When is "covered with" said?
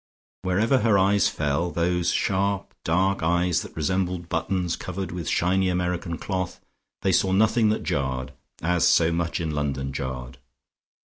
4.75-5.29